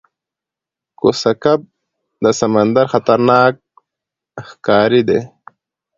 [0.99, 1.59] کوسه کب
[2.23, 3.53] د سمندر خطرناک
[4.47, 5.19] ښکاری دی